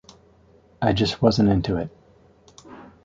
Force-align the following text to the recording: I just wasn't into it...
I 0.81 0.93
just 0.93 1.21
wasn't 1.21 1.49
into 1.49 1.77
it... 1.77 1.91